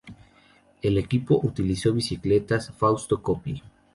[0.81, 3.61] El equipo utilizó bicicletas Fausto Coppi.